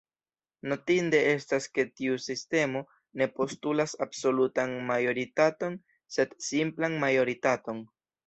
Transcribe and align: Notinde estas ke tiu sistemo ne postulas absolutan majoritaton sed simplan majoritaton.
Notinde 0.71 1.17
estas 1.33 1.67
ke 1.73 1.83
tiu 1.99 2.15
sistemo 2.27 2.81
ne 3.21 3.27
postulas 3.35 3.93
absolutan 4.07 4.73
majoritaton 4.89 5.77
sed 6.17 6.35
simplan 6.49 6.97
majoritaton. 7.07 7.85